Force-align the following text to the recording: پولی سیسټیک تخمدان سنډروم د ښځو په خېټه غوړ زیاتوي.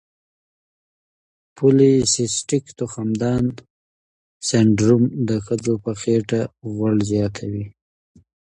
پولی 1.55 1.93
سیسټیک 2.13 2.65
تخمدان 2.79 3.43
سنډروم 4.47 5.03
د 5.29 5.31
ښځو 5.45 5.73
په 5.83 5.91
خېټه 6.01 6.41
غوړ 6.73 6.95
زیاتوي. 7.11 7.65